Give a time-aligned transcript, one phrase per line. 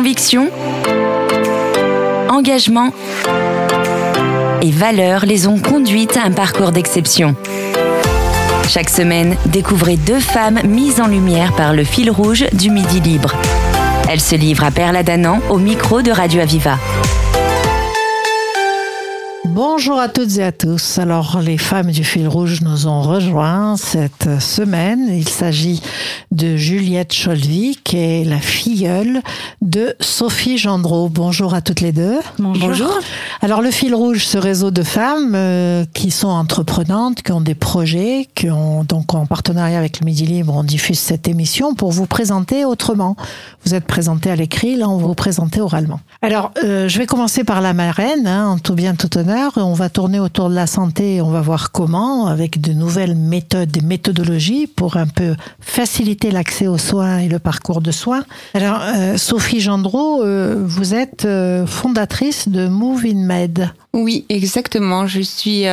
[0.00, 0.48] Conviction,
[2.30, 2.94] engagement
[4.62, 7.36] et valeurs les ont conduites à un parcours d'exception.
[8.66, 13.34] Chaque semaine, découvrez deux femmes mises en lumière par le fil rouge du Midi Libre.
[14.08, 16.78] Elles se livrent à Perla Danan au micro de Radio Aviva.
[19.46, 20.98] Bonjour à toutes et à tous.
[20.98, 25.08] Alors, les femmes du fil rouge nous ont rejoints cette semaine.
[25.10, 25.80] Il s'agit
[26.30, 29.22] de Juliette Cholvy, qui est la filleule
[29.62, 31.08] de Sophie Gendreau.
[31.08, 32.18] Bonjour à toutes les deux.
[32.38, 32.92] Bonjour.
[33.40, 37.54] Alors, le fil rouge, ce réseau de femmes euh, qui sont entreprenantes, qui ont des
[37.54, 41.92] projets, qui ont donc en partenariat avec le Midi Libre, on diffuse cette émission pour
[41.92, 43.16] vous présenter autrement.
[43.64, 46.00] Vous êtes présenté à l'écrit, là, on vous présenter oralement.
[46.20, 49.29] Alors, euh, je vais commencer par la marraine, hein, en tout bien, tout honneur.
[49.56, 53.76] On va tourner autour de la santé on va voir comment, avec de nouvelles méthodes
[53.76, 58.24] et méthodologies pour un peu faciliter l'accès aux soins et le parcours de soins.
[58.54, 63.70] Alors, euh, Sophie Gendreau, euh, vous êtes euh, fondatrice de Move in Med.
[63.92, 65.06] Oui, exactement.
[65.06, 65.64] Je suis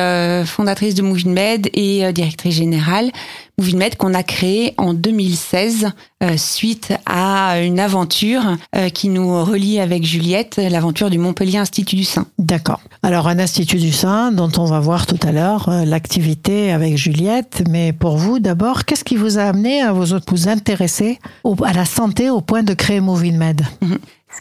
[0.44, 3.10] fondatrice de Move in Med et directrice générale.
[3.58, 5.90] Med qu'on a créé en 2016
[6.22, 8.42] euh, suite à une aventure
[8.76, 12.26] euh, qui nous relie avec Juliette, l'aventure du Montpellier Institut du Sein.
[12.38, 12.80] D'accord.
[13.02, 16.96] Alors un Institut du Sein dont on va voir tout à l'heure euh, l'activité avec
[16.96, 21.18] Juliette, mais pour vous d'abord, qu'est-ce qui vous a amené à vous, vous intéresser
[21.64, 23.62] à la santé au point de créer Moving Med?
[23.82, 23.86] Ce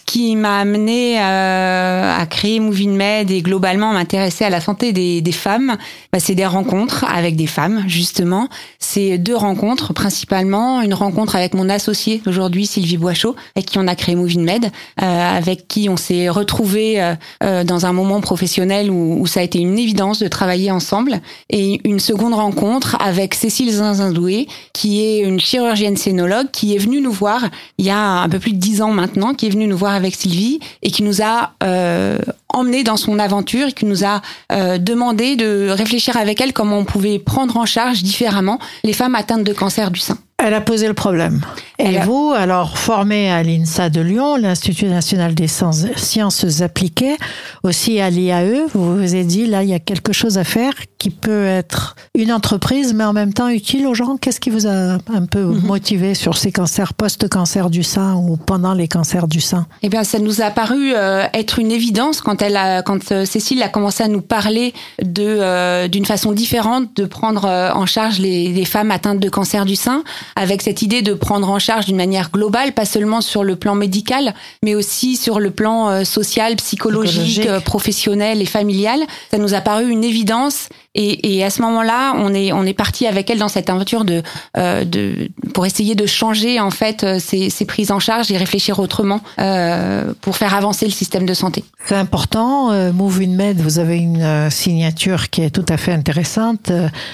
[0.05, 5.21] qui m'a amené euh, à créer Moving Med et globalement m'intéresser à la santé des,
[5.21, 5.77] des femmes,
[6.11, 8.49] bah, c'est des rencontres avec des femmes justement.
[8.79, 13.87] C'est deux rencontres principalement, une rencontre avec mon associé aujourd'hui Sylvie Boichot, avec qui on
[13.87, 18.21] a créé Moving Med, euh, avec qui on s'est retrouvé euh, euh, dans un moment
[18.21, 22.97] professionnel où, où, ça a été une évidence de travailler ensemble, et une seconde rencontre
[22.99, 27.89] avec Cécile Zinzindoué, qui est une chirurgienne scénologue, qui est venue nous voir il y
[27.89, 30.59] a un peu plus de dix ans maintenant, qui est venue nous voir avec Sylvie
[30.81, 32.17] et qui nous a euh,
[32.49, 34.21] emmené dans son aventure et qui nous a
[34.51, 39.15] euh, demandé de réfléchir avec elle comment on pouvait prendre en charge différemment les femmes
[39.15, 40.17] atteintes de cancer du sein.
[40.43, 41.41] Elle a posé le problème.
[41.79, 47.17] Et vous, alors formé à l'INSA de Lyon, l'Institut national des sciences appliquées,
[47.63, 50.73] aussi à l'IAE, vous vous êtes dit, là, il y a quelque chose à faire
[50.97, 54.17] qui peut être une entreprise, mais en même temps utile aux gens.
[54.17, 55.61] Qu'est-ce qui vous a un peu mhm.
[55.61, 59.67] motivé sur ces cancers post-cancer du sein ou pendant les cancers du sein?
[59.83, 63.25] Eh bien, ça nous a paru euh, être une évidence quand elle a, quand euh,
[63.25, 68.19] Cécile a commencé à nous parler de euh, d'une façon différente de prendre en charge
[68.19, 70.03] les, les femmes atteintes de cancer du sein
[70.35, 73.75] avec cette idée de prendre en charge d'une manière globale, pas seulement sur le plan
[73.75, 74.33] médical,
[74.63, 78.99] mais aussi sur le plan euh, social, psychologique, euh, professionnel et familial.
[79.31, 82.73] Ça nous a paru une évidence et, et à ce moment-là, on est on est
[82.73, 84.23] parti avec elle dans cette aventure de
[84.57, 88.79] euh, de pour essayer de changer en fait ces, ces prises en charge et réfléchir
[88.79, 91.63] autrement euh, pour faire avancer le système de santé.
[91.85, 92.71] C'est important.
[92.71, 96.71] Euh, Move in Med, vous avez une signature qui est tout à fait intéressante.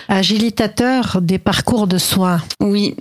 [0.07, 2.41] agilitateur des parcours de soins.
[2.61, 2.95] Oui.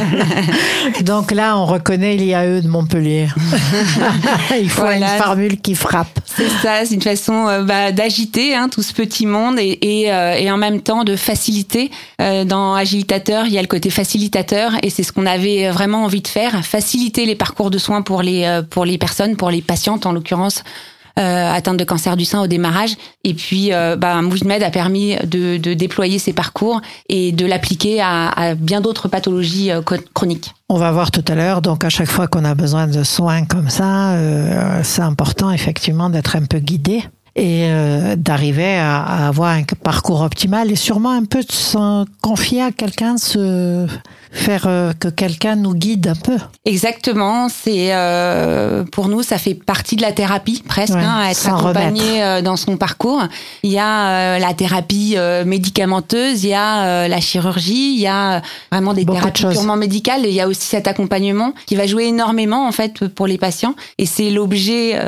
[1.02, 3.28] Donc là, on reconnaît l'IAE de Montpellier.
[4.58, 6.18] Il faut une formule qui frappe.
[6.24, 10.34] C'est ça, c'est une façon bah, d'agiter hein, tout ce petit monde et, et, euh,
[10.34, 11.90] et, en même temps de faciliter.
[12.20, 16.04] Euh, dans Agilitateur, il y a le côté facilitateur et c'est ce qu'on avait vraiment
[16.04, 19.50] envie de faire, faciliter les parcours de soins pour les, euh, pour les personnes, pour
[19.50, 20.62] les patientes en l'occurrence.
[21.18, 22.96] Euh, atteintes de cancer du sein au démarrage.
[23.22, 28.00] Et puis, euh, bah, MoveMed a permis de, de, déployer ces parcours et de l'appliquer
[28.00, 29.70] à, à, bien d'autres pathologies
[30.14, 30.54] chroniques.
[30.70, 31.60] On va voir tout à l'heure.
[31.60, 36.08] Donc, à chaque fois qu'on a besoin de soins comme ça, euh, c'est important effectivement
[36.08, 37.04] d'être un peu guidé
[37.34, 40.70] et euh, d'arriver à, avoir un parcours optimal.
[40.70, 43.86] Et sûrement un peu de se confier à quelqu'un, se
[44.32, 46.38] faire euh, que quelqu'un nous guide un peu.
[46.64, 51.48] Exactement, c'est euh, pour nous ça fait partie de la thérapie presque, ouais, hein, être
[51.48, 53.22] accompagné euh, dans son parcours.
[53.62, 58.42] Il y a euh, la thérapie médicamenteuse, il y a la chirurgie, il y a
[58.70, 60.24] vraiment des Beaucoup thérapies purement médicales.
[60.24, 63.38] Et il y a aussi cet accompagnement qui va jouer énormément en fait pour les
[63.38, 63.74] patients.
[63.98, 64.98] Et c'est l'objet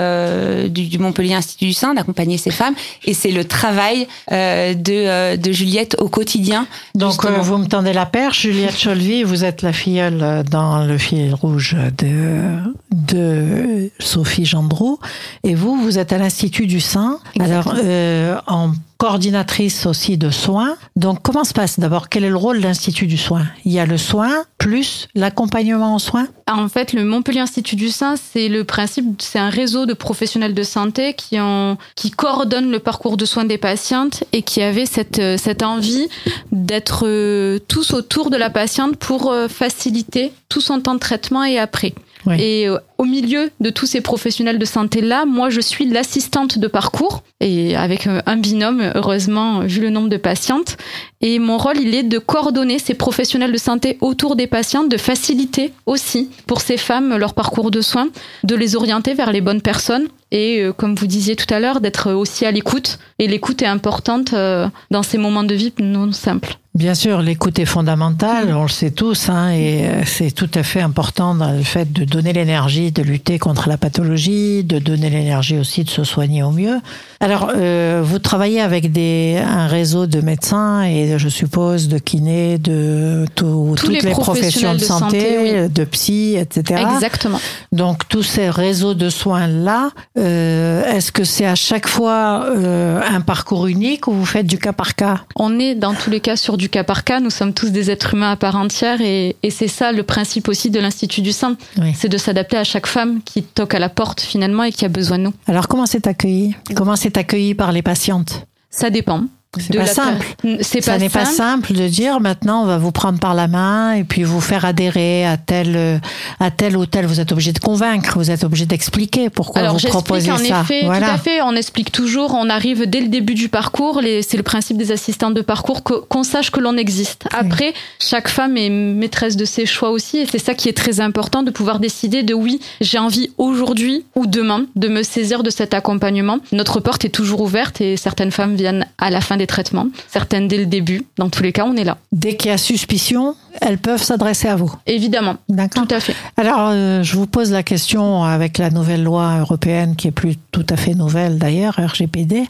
[0.68, 2.74] du, du, Montpellier Institut du Sein d'accompagner ces femmes.
[3.04, 6.66] Et c'est le travail de, de Juliette au quotidien.
[6.94, 8.76] Donc vous me tendez la perche, Juliette
[9.22, 12.56] Vous êtes la filleule dans le fil rouge de,
[12.90, 14.98] de Sophie Gendreau.
[15.44, 17.18] Et vous, vous êtes à l'Institut du Sein.
[17.38, 20.76] Alors, euh, en coordinatrice aussi de soins.
[20.96, 22.08] Donc, comment se passe d'abord?
[22.08, 23.46] Quel est le rôle de l'Institut du Soin?
[23.64, 26.28] Il y a le soin plus l'accompagnement en soins?
[26.50, 30.54] En fait, le Montpellier Institut du Sein, c'est le principe, c'est un réseau de professionnels
[30.54, 34.86] de santé qui, ont, qui coordonnent le parcours de soins des patientes et qui avaient
[34.86, 36.08] cette, cette envie
[36.52, 41.44] d'être euh, tous autour de la patiente pour euh, faciliter tout son temps de traitement
[41.44, 41.94] et après.
[42.26, 42.40] Oui.
[42.40, 46.66] Et euh, au milieu de tous ces professionnels de santé-là, moi, je suis l'assistante de
[46.66, 50.76] parcours et avec euh, un binôme, heureusement, vu le nombre de patientes.
[51.20, 54.96] Et mon rôle, il est de coordonner ces professionnels de santé autour des patientes, de
[54.96, 58.08] faciliter aussi pour ces femmes leur parcours de soins,
[58.42, 61.80] de les orienter vers les bonnes personnes et, euh, comme vous disiez tout à l'heure,
[61.80, 62.98] d'être aussi à l'écoute.
[63.18, 66.58] Et l'écoute est importante euh, dans ces moments de vie non simples.
[66.76, 70.64] Bien sûr, l'écoute est fondamentale, on le sait tous, hein, et euh, c'est tout à
[70.64, 75.08] fait important dans le fait de donner l'énergie, de lutter contre la pathologie, de donner
[75.08, 76.80] l'énergie aussi de se soigner au mieux.
[77.20, 82.58] Alors, euh, vous travaillez avec des, un réseau de médecins et je suppose de kinés,
[82.58, 86.82] de tout- toutes les les, professions de santé, de psy, etc.
[86.96, 87.38] Exactement.
[87.70, 93.00] Donc tous ces réseaux de soins là, euh, est-ce que c'est à chaque fois euh,
[93.08, 95.20] un parcours unique ou vous faites du cas par cas?
[95.36, 97.20] On est dans tous les cas sur du cas par cas.
[97.20, 100.48] Nous sommes tous des êtres humains à part entière et, et c'est ça le principe
[100.48, 101.56] aussi de l'Institut du Sein.
[101.78, 101.92] Oui.
[101.96, 104.88] C'est de s'adapter à chaque femme qui toque à la porte finalement et qui a
[104.88, 105.34] besoin de nous.
[105.46, 106.54] Alors comment c'est accueilli?
[106.74, 108.46] Comment c'est accueilli par les patientes?
[108.70, 109.24] Ça dépend.
[109.60, 110.26] C'est pas la- simple.
[110.60, 111.72] C'est Ça n'est pas simple.
[111.72, 115.26] de dire maintenant on va vous prendre par la main et puis vous faire adhérer
[115.26, 116.00] à tel
[116.40, 117.06] à tel ou tel.
[117.06, 120.60] Vous êtes obligé de convaincre, vous êtes obligé d'expliquer pourquoi Alors vous proposez en ça.
[120.62, 121.06] effet, voilà.
[121.08, 124.42] tout à fait, on explique toujours, on arrive dès le début du parcours, c'est le
[124.42, 127.24] principe des assistantes de parcours, qu'on sache que l'on existe.
[127.32, 131.00] Après, chaque femme est maîtresse de ses choix aussi, et c'est ça qui est très
[131.00, 135.50] important, de pouvoir décider de oui, j'ai envie aujourd'hui ou demain de me saisir de
[135.50, 136.38] cet accompagnement.
[136.52, 140.48] Notre porte est toujours ouverte et certaines femmes viennent à la fin des traitements, certaines
[140.48, 141.02] dès le début.
[141.16, 141.98] Dans tous les cas, on est là.
[142.12, 144.72] Dès qu'il y a suspicion, elles peuvent s'adresser à vous.
[144.86, 145.86] Évidemment, D'accord.
[145.86, 146.14] tout à fait.
[146.36, 150.36] Alors, euh, je vous pose la question avec la nouvelle loi européenne, qui est plus
[150.50, 152.44] tout à fait nouvelle d'ailleurs, RGPD,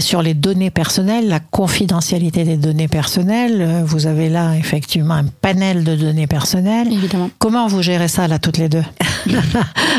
[0.00, 3.58] sur les données personnelles, la confidentialité des données personnelles.
[3.60, 6.92] Euh, Vous avez là effectivement un panel de données personnelles.
[6.92, 7.30] Évidemment.
[7.38, 8.84] Comment vous gérez ça là toutes les deux?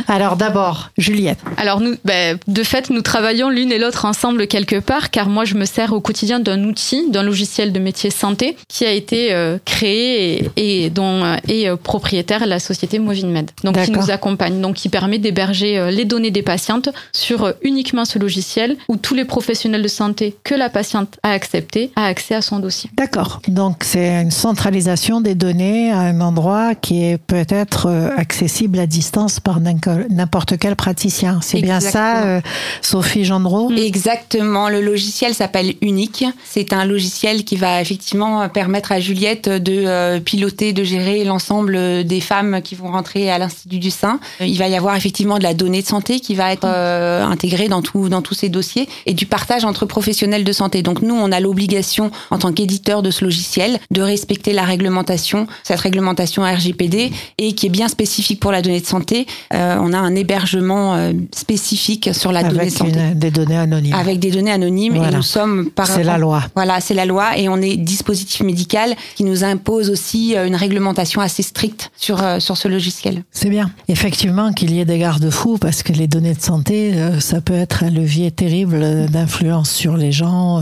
[0.07, 1.39] Alors d'abord, Juliette.
[1.57, 5.45] Alors nous, ben, de fait, nous travaillons l'une et l'autre ensemble quelque part, car moi,
[5.45, 9.33] je me sers au quotidien d'un outil, d'un logiciel de métier santé qui a été
[9.33, 13.51] euh, créé et, et dont euh, est euh, propriétaire la société Movinmed.
[13.63, 14.03] Donc qui D'accord.
[14.03, 18.19] nous accompagne, donc qui permet d'héberger euh, les données des patientes sur euh, uniquement ce
[18.19, 22.41] logiciel où tous les professionnels de santé que la patiente a accepté a accès à
[22.41, 22.89] son dossier.
[22.95, 23.41] D'accord.
[23.47, 28.85] Donc c'est une centralisation des données à un endroit qui est peut-être euh, accessible à
[28.85, 31.39] distance par n'importe quel praticien.
[31.41, 32.41] C'est bien ça, euh,
[32.81, 33.71] Sophie Gendreau?
[33.71, 36.12] Exactement, le logiciel s'appelle Unique.
[36.43, 42.03] C'est un logiciel qui va effectivement permettre à Juliette de euh, piloter, de gérer l'ensemble
[42.03, 44.19] des femmes qui vont rentrer à l'Institut du Sein.
[44.39, 47.67] Il va y avoir effectivement de la donnée de santé qui va être euh, intégrée
[47.67, 50.81] dans, tout, dans tous ces dossiers et du partage entre professionnels de santé.
[50.81, 55.47] Donc nous, on a l'obligation en tant qu'éditeur de ce logiciel de respecter la réglementation,
[55.63, 59.25] cette réglementation RGPD et qui est bien spécifique pour la donnée de santé.
[59.53, 63.57] Euh, on a un hébergement euh, spécifique sur la donnée de santé une- des données
[63.57, 63.93] anonymes.
[63.93, 65.11] avec des données anonymes Voilà.
[65.11, 66.43] et nous sommes par C'est la loi.
[66.55, 70.55] Voilà, c'est la loi et on est dispositif médical qui nous impose aussi euh, une
[70.55, 73.23] réglementation assez stricte sur euh, sur ce logiciel.
[73.31, 73.71] C'est bien.
[73.87, 77.53] Effectivement qu'il y ait des garde-fous parce que les données de santé, euh, ça peut
[77.53, 80.61] être un levier terrible d'influence sur les gens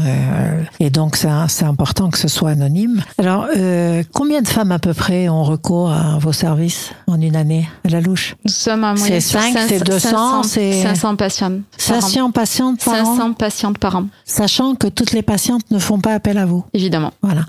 [0.79, 3.01] et donc c'est important que ce soit anonyme.
[3.17, 7.35] Alors, euh, combien de femmes à peu près ont recours à vos services en une
[7.35, 8.35] année à la louche?
[8.45, 11.61] Nous sommes à moyenne C'est sur cinq, 500, c'est 200, 500, c'est- 500 patientes.
[11.87, 12.01] par an.
[12.01, 15.99] 500 patientes par an, 500 patientes par an, sachant que toutes les patientes ne font
[15.99, 16.63] pas appel à vous.
[16.73, 17.11] évidemment.
[17.21, 17.41] Voilà.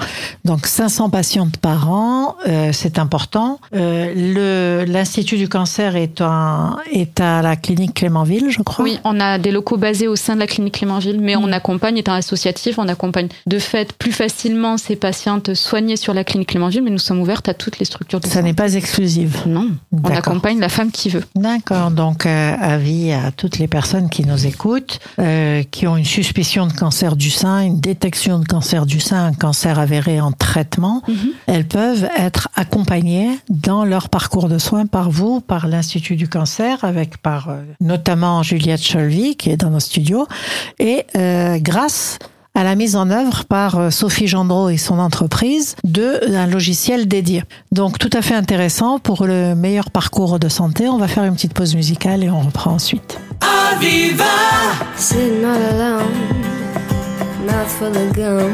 [0.45, 3.61] Donc 500 patientes par an, euh, c'est important.
[3.75, 8.85] Euh, l'Institut du cancer est, à la clinique Clémenville, je crois.
[8.85, 11.97] Oui, on a des locaux basés au sein de la clinique Clémenville, mais on accompagne,
[11.97, 16.83] étant associatif, on accompagne de fait plus facilement ces patientes soignées sur la clinique Clémenville,
[16.83, 19.47] mais nous sommes ouvertes à toutes les structures de Ça n'est pas exclusif.
[19.47, 21.25] Non, on accompagne la femme qui veut.
[21.37, 21.91] D'accord.
[21.93, 24.99] Donc euh, avis à toutes les personnes qui nous écoutent,
[25.71, 29.33] qui ont une suspicion de cancer du sein, une détection de cancer du sein, un
[29.33, 31.03] cancer avéré en traitement,
[31.47, 36.85] elles peuvent être accompagnées dans leur parcours de soins par vous, par l'Institut du cancer,
[36.85, 40.27] avec par euh, notamment Juliette Cholvy qui est dans nos studios,
[40.79, 42.19] et euh, grâce
[42.55, 47.09] à la mise en œuvre par euh, Sophie Gendreau et son entreprise de d'un logiciel
[47.09, 47.45] dédié.
[47.71, 50.89] Donc tout à fait intéressant pour le meilleur parcours de santé.
[50.89, 53.19] On va faire une petite pause musicale et on reprend ensuite.
[55.45, 56.42] Alone,
[57.43, 58.53] mouth full of gum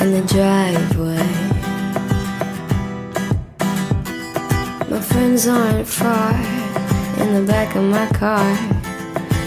[0.00, 1.26] in the driveway.
[4.88, 6.34] My friends aren't far
[7.18, 8.44] in the back of my car,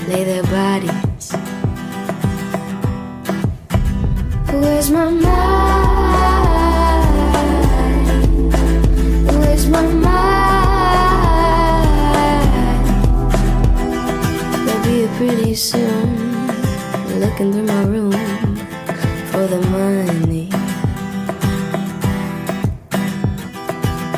[0.09, 1.31] lay their bodies.
[4.51, 5.25] Where's my mind?
[9.27, 10.25] Where's my mind?
[14.65, 16.24] Maybe pretty soon.
[17.19, 18.11] Looking through my room
[19.31, 20.49] for the money.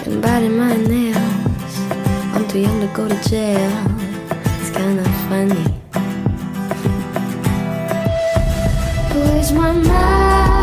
[0.06, 1.74] And biting my nails.
[2.34, 3.72] I'm too young to go to jail.
[4.60, 5.66] It's kinda funny.
[9.14, 10.57] Where's my mind?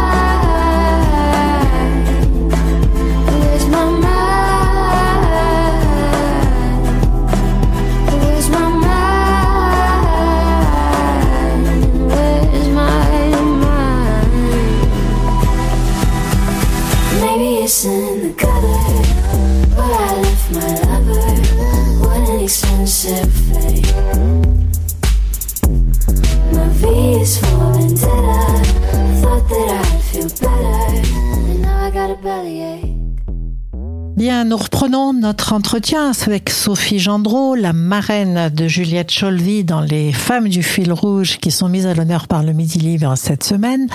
[34.25, 40.15] Bien, nous reprenons notre entretien avec Sophie Gendreau, la marraine de Juliette Cholvy dans les
[40.15, 43.87] Femmes du fil rouge qui sont mises à l'honneur par le Midi Libre cette semaine.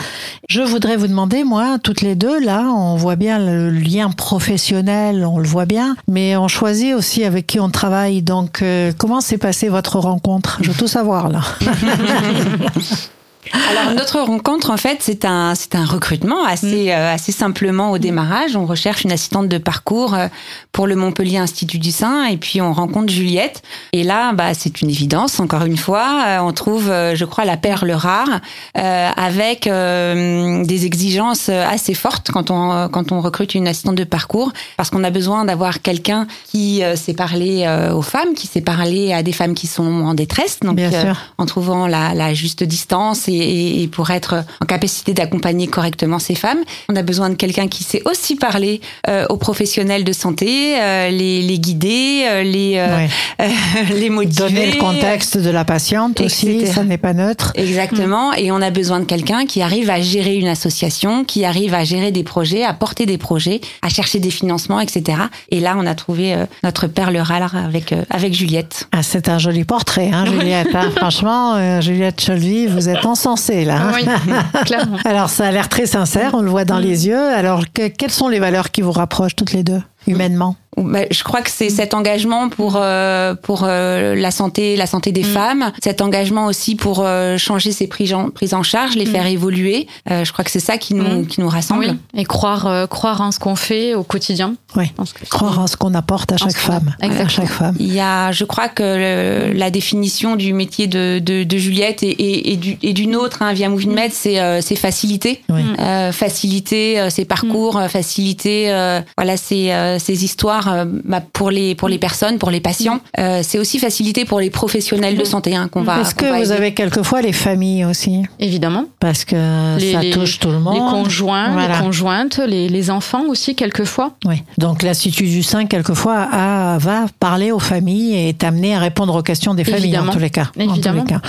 [0.48, 5.26] Je voudrais vous demander, moi, toutes les deux, là, on voit bien le lien professionnel,
[5.26, 8.22] on le voit bien, mais on choisit aussi avec qui on travaille.
[8.22, 10.60] Donc, euh, comment s'est passée votre rencontre?
[10.62, 11.42] Je veux tout savoir, là.
[13.53, 17.98] Alors notre rencontre en fait c'est un c'est un recrutement assez euh, assez simplement au
[17.98, 18.56] démarrage.
[18.56, 20.27] On recherche une assistante de parcours euh,
[20.72, 23.63] pour le Montpellier Institut du Sein et puis on rencontre Juliette.
[23.94, 25.39] Et là bah c'est une évidence.
[25.39, 28.39] Encore une fois euh, on trouve euh, je crois la perle rare
[28.77, 34.03] euh, avec euh, des exigences assez fortes quand on quand on recrute une assistante de
[34.03, 39.13] parcours parce qu'on a besoin d'avoir quelqu'un qui sait parler aux femmes, qui sait parler
[39.13, 40.60] à des femmes qui sont en détresse.
[40.62, 41.18] Donc Bien sûr.
[41.38, 46.19] en trouvant la, la juste distance et, et- et pour être en capacité d'accompagner correctement
[46.19, 46.60] ces femmes.
[46.89, 51.10] On a besoin de quelqu'un qui sait aussi parler euh, aux professionnels de santé, euh,
[51.10, 53.10] les, les guider, euh, les, Ouais.
[53.96, 54.36] les motiver.
[54.50, 56.72] Donner le contexte de la patiente aussi, Etc.
[56.74, 57.51] ça n'est pas neutre.
[57.55, 58.34] Exactement.
[58.34, 61.84] Et on a besoin de quelqu'un qui arrive à gérer une association, qui arrive à
[61.84, 65.17] gérer des projets, à porter des projets, à chercher des financements, etc.
[65.50, 68.88] Et là, on a trouvé notre perle rare avec, avec Juliette.
[68.91, 70.67] Ah, c'est un joli portrait, hein, Juliette.
[70.74, 70.91] hein.
[70.96, 73.76] Franchement, Juliette Cholvy, vous êtes encensée, là.
[73.82, 73.92] hein.
[73.96, 74.06] Oui,
[74.66, 74.98] clairement.
[75.04, 77.28] Alors, ça a l'air très sincère, on le voit dans les yeux.
[77.34, 81.24] Alors, que- quelles sont les valeurs qui vous rapprochent toutes les deux, humainement Bah, je
[81.24, 85.72] crois que c'est cet engagement pour euh, pour euh, la santé la santé des femmes,
[85.84, 89.88] cet engagement aussi pour euh, changer ces prises en, prises en charge, les faire évoluer.
[90.10, 91.27] Euh, je crois que c'est ça qui nous Mm.
[91.27, 91.86] qui nous rassemble.
[91.89, 94.56] Oui, et croire, euh, croire en ce qu'on fait au quotidien.
[94.75, 94.88] Oui.
[94.98, 96.96] Que c'est- Croire en ce qu'on apporte à chaque femme.
[97.01, 97.25] exactement.
[97.25, 97.75] À chaque femme.
[97.79, 102.03] Il y a, je crois que le- la définition du métier de, de, de Juliette
[102.03, 105.41] et, et, et du, et d'une autre hein, via Moving Med, c'est euh, c'est faciliter,
[105.50, 105.62] Oui.
[105.79, 111.22] Euh, faciliter euh, ces parcours, euh, faciliter euh, voilà ces, euh, ces histoires euh, bah,
[111.34, 113.00] pour les pour les personnes, pour les patients.
[113.17, 116.01] Euh, c'est aussi faciliter pour les professionnels de santé hein, qu'on va.
[116.01, 116.51] Est-ce que va vous aider.
[116.51, 118.24] avez quelquefois les familles aussi?
[118.39, 118.86] Évidemment.
[119.00, 120.74] Parce que Les- ça les- touche tout le monde.
[120.75, 121.77] Les conjoints, Voilà.
[121.77, 124.12] les conjointes, les, les enfants aussi, quelquefois.
[124.25, 124.43] Oui.
[124.58, 129.15] Donc l'Institut du Sein, quelquefois, a- va parler aux familles et est amené à répondre
[129.15, 130.10] aux questions des familles, Évidemment.
[130.12, 130.50] en tous les cas.
[130.60, 131.03] En tous Évidemment.
[131.03, 131.22] les cas.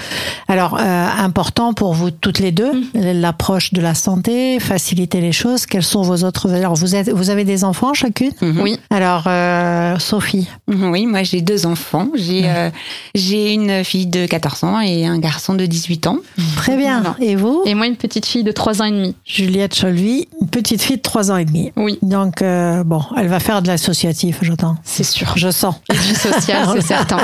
[0.48, 3.20] Alors, euh, important pour vous toutes les deux, Mm.
[3.20, 5.66] l'approche de la santé, faciliter les choses.
[5.66, 6.74] Quelles sont vos autres valeurs?
[6.74, 8.32] Vous, êtes, vous avez des enfants chacune?
[8.52, 8.60] Mhm.
[8.62, 8.78] Oui.
[8.90, 12.08] Alors, euh, Sophie, Mhm, Oui, moi j'ai deux enfants.
[12.14, 12.70] J'ai euh,
[13.14, 16.18] j'ai une fille de 14 ans et un garçon de 18 ans.
[16.56, 17.00] très bien.
[17.00, 17.16] Voilà.
[17.20, 17.62] Et vous?
[17.66, 19.14] Et moi, une petite fille de 3 ans et demi.
[19.24, 21.72] Juliette Cholvy, une petite fille de 3 ans et demi.
[21.76, 24.76] Oui, Donc, euh, bon, elle va faire de l'associatif, j'entends.
[24.84, 25.32] c'est sûr.
[25.36, 25.74] Je sens.
[25.92, 27.18] Et du social, c'est certain.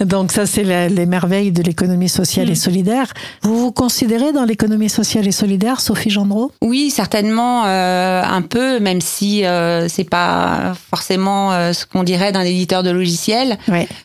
[0.00, 3.12] Donc ça, c'est les merveilles de l'économie sociale et solidaire.
[3.42, 6.52] Vous vous considérez dans l'économie sociale et solidaire, Sophie Gendreau?
[6.62, 12.32] Oui, certainement euh, un peu, même si euh, c'est pas forcément euh, ce qu'on dirait
[12.32, 13.58] d'un éditeur de logiciel.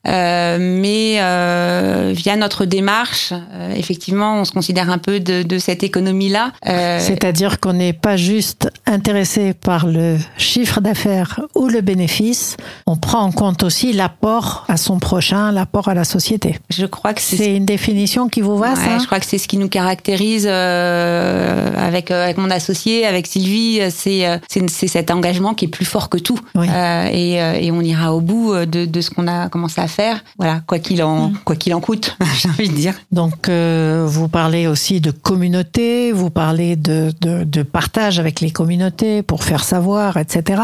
[0.07, 3.33] Euh, mais euh, via notre démarche,
[3.75, 6.51] effectivement, on se considère un peu de, de cette économie-là.
[6.99, 12.57] C'est-à-dire qu'on n'est pas juste intéressé par le chiffre d'affaires ou le bénéfice,
[12.87, 16.59] on prend en compte aussi l'apport à son prochain, l'apport à la société.
[16.69, 18.97] je crois que c'est une définition qui vous va, Ouais, ça?
[18.99, 23.79] je crois que c'est ce qui nous caractérise euh, avec avec mon associé, avec Sylvie.
[23.91, 26.37] C'est c'est c'est cet engagement qui est plus fort que tout.
[26.55, 26.67] Oui.
[26.69, 29.81] Euh, et, euh, et on ira au bout euh, de, de ce qu'on a commencé
[29.81, 30.23] à faire.
[30.37, 31.37] Voilà, quoi qu'il en Mm.
[31.45, 32.93] quoi qu'il en coûte, j'ai envie de dire.
[33.11, 38.51] Donc, euh, vous parlez aussi de communauté, vous parlez de, de, de partage avec les
[38.51, 40.61] communautés pour faire savoir, etc.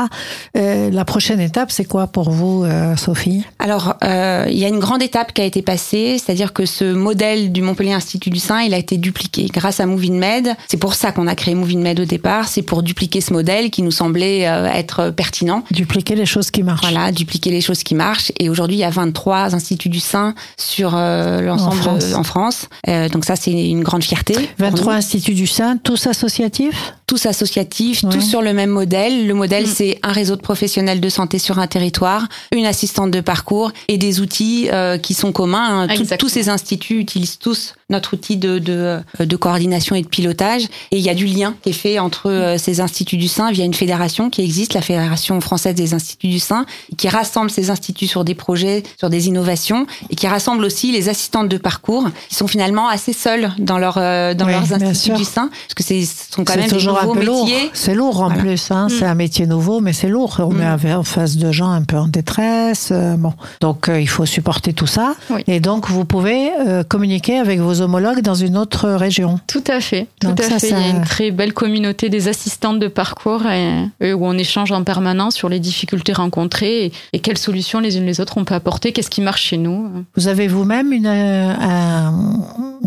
[0.58, 2.66] Euh, la prochaine étape, c'est quoi pour vous,
[2.98, 3.44] Sophie?
[3.60, 7.52] Alors, il y a une grande étape qui a été passée, c'est-à-dire que ce modèle
[7.52, 10.50] du Montpellier Institut du Sein, il a été dupliqué grâce à Moving Med.
[10.68, 13.70] C'est pour ça qu'on a créé Moving Med au départ, c'est pour dupliquer ce modèle
[13.70, 15.63] qui nous semblait être être pertinent.
[15.72, 16.82] Dupliquer les choses qui marchent.
[16.82, 18.32] Voilà, dupliquer les choses qui marchent.
[18.39, 22.13] Et aujourd'hui, il y a 23 instituts du sein sur l'ensemble En France.
[22.13, 22.70] en France.
[22.88, 24.34] Euh, donc ça, c'est une grande fierté.
[24.34, 24.98] pour 23 nous.
[25.00, 26.94] instituts du sein, tous associatifs?
[27.08, 28.10] Tous associatifs, Ouais.
[28.12, 29.27] tous sur le même modèle.
[29.27, 29.72] Le modèle, Mm.
[29.74, 33.98] c'est un réseau de professionnels de santé sur un territoire, une assistante de parcours et
[33.98, 35.84] des outils euh, qui sont communs.
[35.84, 35.96] hein.
[35.96, 40.63] Tout- tous ces instituts utilisent tous notre outil de, de, de coordination et de pilotage.
[40.92, 43.51] Et il y a du lien qui est fait entre euh, ces instituts du sein
[43.51, 46.65] via une fédération qui existe, la Fédération française des instituts du sein,
[46.98, 51.10] qui rassemble ces instituts sur des projets, sur des innovations et qui rassemble aussi les
[51.10, 54.96] assistantes de parcours qui sont finalement assez seules dans, leur, euh, dans Oui, leurs instituts
[54.96, 55.17] sûr.
[55.17, 57.25] du sein, parce que c'est- ce sont quand C'est même des toujours un nouveaux peu
[57.25, 57.46] lourd.
[57.46, 57.70] métiers.
[57.74, 58.41] C'est lourd en Voilà.
[58.41, 58.72] plus.
[58.72, 58.88] Hein.
[58.89, 60.36] C'est un métier nouveau, mais c'est lourd.
[60.39, 60.77] On Mm.
[60.86, 62.89] est en face de gens un peu en détresse.
[62.91, 65.15] euh, bon, donc euh, il faut supporter tout ça.
[65.29, 65.44] Oui.
[65.48, 69.39] Et donc vous pouvez euh, communiquer avec vos homologues dans une autre région.
[69.48, 70.70] Tout à fait, tout Donc à ça, fait.
[70.70, 74.25] ça- Il y a une très belle communauté des assistantes de parcours et, et où
[74.25, 78.20] on échange en permanence sur les difficultés rencontrées et, et quelles solutions les unes les
[78.22, 79.90] autres on peut apporter, qu'est-ce qui marche chez nous?
[80.16, 82.40] Vous avez vous-même une, euh, un-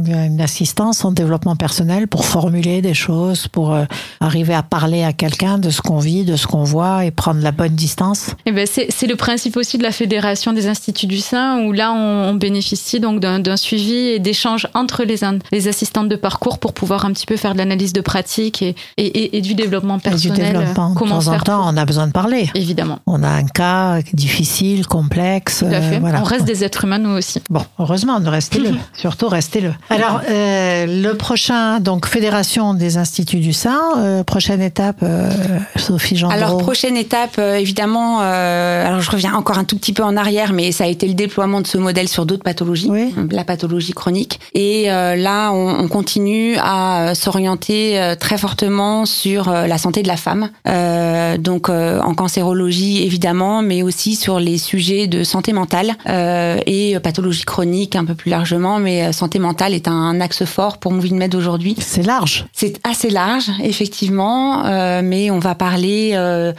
[0.07, 3.85] une assistance en développement personnel pour formuler des choses, pour euh,
[4.21, 7.41] arriver à parler à quelqu'un de ce qu'on vit, de ce qu'on voit et prendre
[7.43, 8.31] la bonne distance?
[8.47, 11.73] Eh ben c'est c'est le principe aussi de la fédération des instituts du sein où
[11.73, 15.17] là on, on bénéficie donc d'un d'un suivi et d'échanges entre les,
[15.53, 18.75] les assistantes de parcours pour pouvoir un petit peu faire de l'analyse de pratique et,
[18.97, 20.53] et, et- et du développement Et du personnel.
[20.53, 20.91] développement.
[20.91, 22.49] De comment temps en temps, on a besoin de parler.
[22.55, 22.99] Évidemment.
[23.07, 25.59] On a un cas difficile, complexe.
[25.61, 25.99] Tout à euh, fait.
[25.99, 26.21] voilà.
[26.21, 27.43] On reste des êtres humains nous aussi.
[27.51, 28.71] Bon, heureusement, restez-le.
[28.97, 29.73] Surtout, restez-le.
[29.89, 35.31] Alors, euh, le prochain, donc, Fédération des Instituts du Sein, euh, prochaine étape, euh,
[35.77, 36.35] Sophie Gendreau.
[36.35, 38.21] Alors prochaine étape, évidemment.
[38.23, 41.07] euh, alors je reviens encore un tout petit peu en arrière, mais ça a été
[41.09, 43.15] le déploiement de ce modèle sur d'autres pathologies, Oui.
[43.31, 44.41] la pathologie chronique.
[44.55, 50.17] Et euh, là, on, on continue à s'orienter très fortement sur la santé de la
[50.17, 51.37] femme, Euh,
[51.71, 56.99] donc euh, en cancérologie évidemment, mais aussi sur les sujets de santé mentale euh, et
[57.01, 58.79] pathologie chronique un peu plus largement.
[58.79, 61.77] Mais euh, santé mentale est un axe fort pour MovieMed aujourd'hui.
[61.79, 62.47] C'est large.
[62.53, 64.63] C'est assez large, effectivement,
[65.03, 66.13] mais on va parler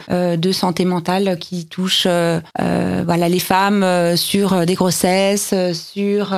[0.08, 3.84] de santé mentale qui touche voilà les femmes
[4.16, 6.34] sur des grossesses, sur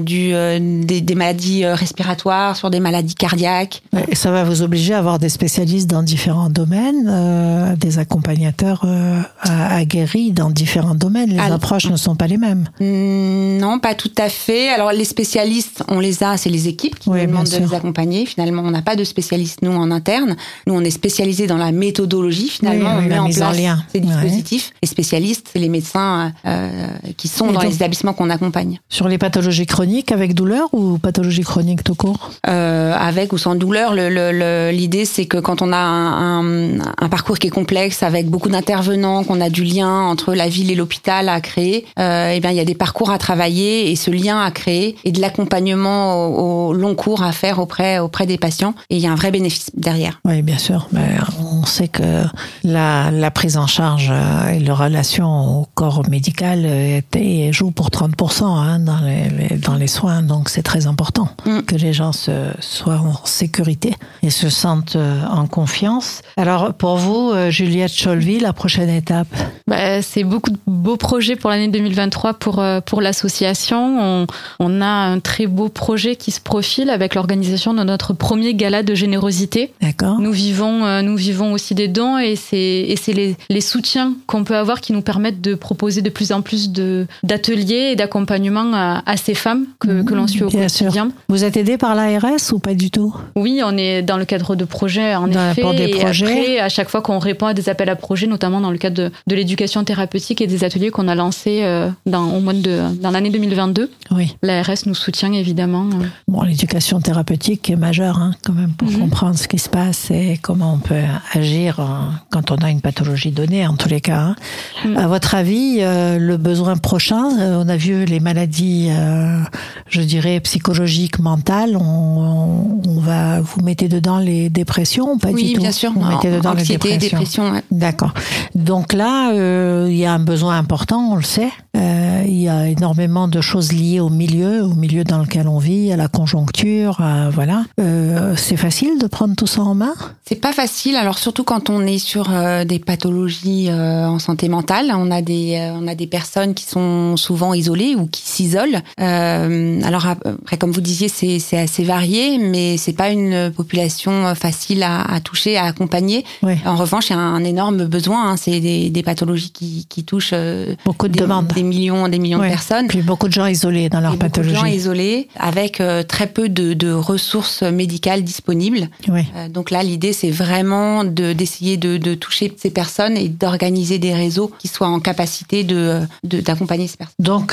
[0.00, 3.82] du des, des maladies respiratoires, sur des maladies cardiaques.
[4.08, 8.82] Et ça va vous obliger à avoir des spécialistes dans différents domaines, euh, des accompagnateurs
[8.84, 11.30] euh, aguerris dans différents domaines.
[11.30, 12.64] Les approches ne sont pas les mêmes.
[12.80, 14.68] Hmm, Non, pas tout à fait.
[14.68, 17.74] Alors les spécialistes, on les a, c'est les équipes qui Oui, nous demandent de les
[17.74, 18.26] accompagner.
[18.26, 20.36] Finalement, on n'a pas de spécialistes nous en interne.
[20.66, 22.48] Nous, on est spécialisé dans la méthodologie.
[22.48, 23.78] Finalement, Oui, oui, on met la en place lien.
[23.92, 24.06] ces Ouais.
[24.06, 24.72] dispositifs.
[24.82, 28.78] Les spécialistes, c'est les médecins euh, qui sont Et dans donc- les établissements qu'on accompagne.
[28.88, 32.30] Sur les pathologies chroniques avec douleur ou pathologies chroniques tout court?
[32.48, 33.94] Euh, avec ou sans douleur.
[33.94, 37.47] Le- le- le- L'idée, c'est que quand on a un, un- un parcours qui est
[37.50, 41.86] complexe, avec beaucoup d'intervenants, qu'on a du lien entre la ville et l'hôpital à créer,
[41.98, 44.96] euh, eh bien, il y a des parcours à travailler et ce lien à créer
[45.04, 48.74] et de l'accompagnement au, au long cours à faire auprès auprès des patients.
[48.90, 50.20] Et il y a un vrai bénéfice derrière.
[50.24, 50.88] Oui, bien sûr.
[50.92, 52.24] Mais on sait que
[52.64, 57.70] la, la prise en charge euh, et la relation au corps médical euh, était- joue
[57.70, 60.22] pour 30% hein, dans, les, dans les soins.
[60.22, 61.60] Donc c'est très important Mm.
[61.62, 64.96] que les gens se, soient en sécurité et se sentent
[65.30, 66.20] en confiance.
[66.36, 69.28] Alors pour vous, Juliette Cholvy, la prochaine étape?
[69.66, 73.98] Bah, c'est beaucoup de beaux projets pour l'année 2023 pour, euh, pour l'association.
[74.00, 74.26] On,
[74.60, 78.82] on a un très beau projet qui se profile avec l'organisation de notre premier gala
[78.82, 79.72] de générosité.
[79.82, 83.60] D'accord Nous vivons, euh, nous vivons aussi des dons et c'est, et c'est les, les
[83.60, 87.90] soutiens qu'on peut avoir qui nous permettent de proposer de plus en plus de, d'ateliers
[87.92, 90.86] et d'accompagnement à, à ces femmes que, que l'on suit au Bien sûr.
[90.86, 91.10] quotidien.
[91.28, 93.14] Vous êtes aidé par l'ARS ou pas du tout?
[93.36, 95.60] Oui, on est dans le cadre de projets, en Dans- effet.
[95.60, 96.24] pour des et projets.
[96.26, 98.96] après, à chaque fois qu'on répond à des appels à projets, notamment dans le cadre
[98.96, 102.80] de, de l'éducation thérapeutique et des ateliers qu'on a lancés euh, dans, au mois de,
[103.02, 104.36] dans l'année 2022, Oui.
[104.42, 105.86] l'ARS nous soutient évidemment.
[106.26, 108.98] Bon, l'éducation thérapeutique est majeure hein, quand même pour Mhm.
[109.00, 111.02] comprendre ce qui se passe et comment on peut
[111.34, 111.84] agir euh,
[112.30, 114.20] quand on a une pathologie donnée, en tous les cas.
[114.20, 114.36] hein.
[114.84, 114.96] Mhm.
[114.96, 119.40] À votre avis, euh, le besoin prochain, euh, on a vu les maladies, euh,
[119.88, 121.76] je dirais psychologiques, mentales.
[121.76, 125.92] On, on, on va vous mettez dedans les dépressions, pas oui, du tout bien sûr.
[125.92, 127.17] Vous mettez dedans les dépressions.
[127.18, 127.52] Dépression.
[127.52, 127.62] ouais.
[127.70, 128.12] D'accord.
[128.54, 131.50] Donc là, euh, il y a un besoin important, on le sait.
[131.76, 135.58] Euh, il y a énormément de choses liées au milieu, au milieu dans lequel on
[135.58, 137.64] vit, à la conjoncture, à- voilà.
[137.80, 139.94] Euh, c'est facile de prendre tout ça en main?
[140.26, 142.28] C'est pas facile, alors surtout quand on est sur
[142.66, 144.92] des pathologies en santé mentale.
[144.94, 148.82] On a des on a des personnes qui sont souvent isolées ou qui s'isolent.
[149.00, 154.34] Euh, alors après, comme vous disiez, c'est c'est assez varié, mais c'est pas une population
[154.34, 156.24] facile à, à toucher, à accompagner.
[156.42, 156.54] Oui.
[156.66, 158.30] En revanche, il y a un énorme besoin.
[158.32, 158.36] hein.
[158.36, 161.46] C'est des, des pathologies qui, qui touchent euh, Beaucoup de des, demandes.
[161.48, 162.46] des millions, des millions Ouais.
[162.48, 162.86] de personnes.
[162.88, 164.76] Puis beaucoup de gens isolés dans leur Et beaucoup de gens pathologie.
[164.76, 168.88] isolés avec euh, très peu de, de ressources médicales disponibles.
[169.08, 173.98] Euh, donc là, l'idée, c'est vraiment de- d'essayer de, de toucher ces personnes et d'organiser
[173.98, 177.14] des réseaux qui soient en capacité de de- d'accompagner ces personnes.
[177.18, 177.52] Donc,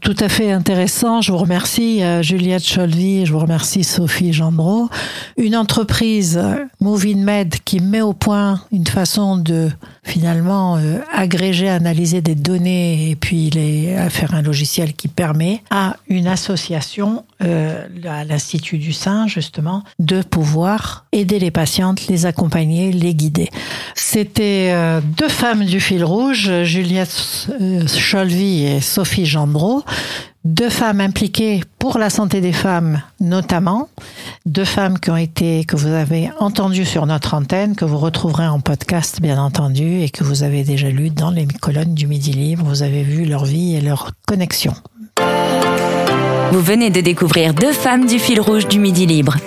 [0.00, 1.20] tout à fait intéressant.
[1.20, 4.88] Je vous remercie, Juliette Cholvy, je vous remercie, Sophie Gendreau.
[5.36, 9.70] Une entreprise, euh, MovingMed, qui met au point une façon de
[10.02, 15.62] finalement euh, agréger, analyser des données et puis les, à faire un logiciel qui permet
[15.70, 22.26] à une association, euh, à l'Institut du Sein, justement, de pouvoir aider les patientes, les
[22.26, 23.48] accompagner, les guider.
[23.94, 29.84] C'était euh, deux femmes du fil rouge, Juliette euh, Cholvy et Sophie Gendreau.
[30.44, 33.88] Deux femmes impliquées pour la santé des femmes, notamment.
[34.44, 38.46] Deux femmes qui ont été, que vous avez entendues sur notre antenne, que vous retrouverez
[38.46, 42.32] en podcast, bien entendu, et que vous avez déjà lues dans les colonnes du Midi
[42.32, 42.62] Libre.
[42.66, 44.74] Vous avez vu leur vie et leur connexion.
[46.52, 49.38] Vous venez de découvrir deux femmes du fil rouge du Midi Libre.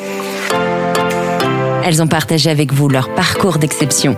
[1.84, 4.18] Elles ont partagé avec vous leur parcours d'exception.